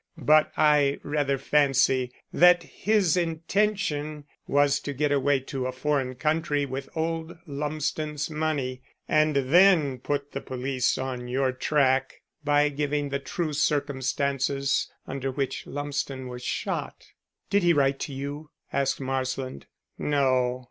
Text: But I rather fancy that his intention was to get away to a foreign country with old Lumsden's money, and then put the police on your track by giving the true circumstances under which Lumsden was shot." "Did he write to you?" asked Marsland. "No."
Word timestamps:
But 0.23 0.51
I 0.57 0.97
rather 1.03 1.37
fancy 1.37 2.11
that 2.33 2.63
his 2.63 3.15
intention 3.15 4.23
was 4.47 4.79
to 4.79 4.93
get 4.93 5.11
away 5.11 5.41
to 5.41 5.67
a 5.67 5.71
foreign 5.71 6.15
country 6.15 6.65
with 6.65 6.89
old 6.95 7.37
Lumsden's 7.45 8.27
money, 8.27 8.81
and 9.07 9.35
then 9.35 9.99
put 9.99 10.31
the 10.31 10.41
police 10.41 10.97
on 10.97 11.27
your 11.27 11.51
track 11.51 12.23
by 12.43 12.69
giving 12.69 13.09
the 13.09 13.19
true 13.19 13.53
circumstances 13.53 14.89
under 15.05 15.29
which 15.29 15.67
Lumsden 15.67 16.27
was 16.29 16.43
shot." 16.43 17.05
"Did 17.51 17.61
he 17.61 17.71
write 17.71 17.99
to 17.99 18.13
you?" 18.13 18.49
asked 18.73 18.99
Marsland. 18.99 19.67
"No." 19.99 20.59